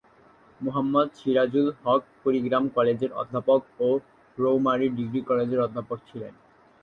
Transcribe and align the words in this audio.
মোহাম্মদ 0.61 1.07
সিরাজুল 1.15 1.67
হক 1.81 2.01
কুড়িগ্রাম 2.21 2.65
কলেজের 2.75 3.11
অধ্যাপক 3.13 3.61
ও 3.79 3.89
রৌমারী 4.37 4.87
ডিগ্রী 4.97 5.21
কলেজের 5.29 5.63
অধ্যক্ষ 5.63 5.91
ছিলেন। 6.07 6.33